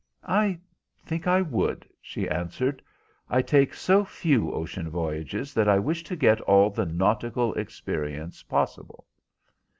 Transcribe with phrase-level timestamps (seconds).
[0.23, 0.59] "I
[1.05, 2.81] think I would," she answered.
[3.29, 8.41] "I take so few ocean voyages that I wish to get all the nautical experiences
[8.41, 9.05] possible."